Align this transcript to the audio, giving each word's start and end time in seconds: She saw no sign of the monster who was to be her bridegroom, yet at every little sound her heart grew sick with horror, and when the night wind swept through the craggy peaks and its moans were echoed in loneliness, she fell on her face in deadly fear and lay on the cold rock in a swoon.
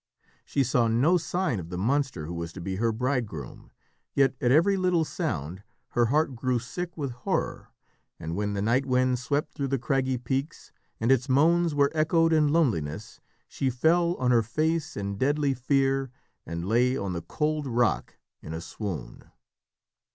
She 0.45 0.63
saw 0.63 0.87
no 0.87 1.15
sign 1.17 1.59
of 1.59 1.69
the 1.69 1.77
monster 1.77 2.25
who 2.25 2.33
was 2.33 2.51
to 2.53 2.59
be 2.59 2.77
her 2.77 2.91
bridegroom, 2.91 3.69
yet 4.15 4.33
at 4.41 4.49
every 4.51 4.75
little 4.75 5.05
sound 5.05 5.61
her 5.89 6.07
heart 6.07 6.33
grew 6.35 6.57
sick 6.57 6.97
with 6.97 7.11
horror, 7.11 7.69
and 8.19 8.35
when 8.35 8.55
the 8.55 8.63
night 8.63 8.87
wind 8.87 9.19
swept 9.19 9.53
through 9.53 9.67
the 9.67 9.77
craggy 9.77 10.17
peaks 10.17 10.71
and 10.99 11.11
its 11.11 11.29
moans 11.29 11.75
were 11.75 11.91
echoed 11.93 12.33
in 12.33 12.47
loneliness, 12.47 13.19
she 13.47 13.69
fell 13.69 14.15
on 14.15 14.31
her 14.31 14.41
face 14.41 14.97
in 14.97 15.19
deadly 15.19 15.53
fear 15.53 16.09
and 16.47 16.65
lay 16.65 16.97
on 16.97 17.13
the 17.13 17.21
cold 17.21 17.67
rock 17.67 18.15
in 18.41 18.55
a 18.55 18.59
swoon. 18.59 19.25